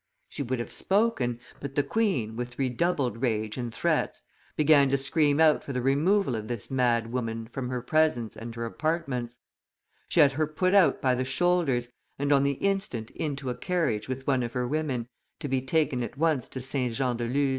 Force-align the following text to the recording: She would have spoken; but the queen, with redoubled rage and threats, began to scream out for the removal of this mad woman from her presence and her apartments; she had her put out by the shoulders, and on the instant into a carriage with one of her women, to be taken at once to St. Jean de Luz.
She 0.29 0.41
would 0.41 0.57
have 0.57 0.71
spoken; 0.73 1.39
but 1.59 1.75
the 1.75 1.83
queen, 1.83 2.35
with 2.35 2.57
redoubled 2.57 3.21
rage 3.21 3.55
and 3.55 3.71
threats, 3.71 4.23
began 4.55 4.89
to 4.89 4.97
scream 4.97 5.39
out 5.39 5.63
for 5.63 5.73
the 5.73 5.81
removal 5.83 6.35
of 6.35 6.47
this 6.47 6.71
mad 6.71 7.11
woman 7.13 7.45
from 7.45 7.69
her 7.69 7.83
presence 7.83 8.35
and 8.35 8.55
her 8.55 8.65
apartments; 8.65 9.37
she 10.09 10.19
had 10.19 10.31
her 10.31 10.47
put 10.47 10.73
out 10.73 11.03
by 11.03 11.13
the 11.13 11.23
shoulders, 11.23 11.87
and 12.17 12.33
on 12.33 12.41
the 12.41 12.53
instant 12.53 13.11
into 13.11 13.51
a 13.51 13.55
carriage 13.55 14.09
with 14.09 14.25
one 14.25 14.41
of 14.41 14.53
her 14.53 14.67
women, 14.67 15.07
to 15.39 15.47
be 15.47 15.61
taken 15.61 16.01
at 16.01 16.17
once 16.17 16.47
to 16.47 16.61
St. 16.61 16.95
Jean 16.95 17.17
de 17.17 17.27
Luz. 17.27 17.49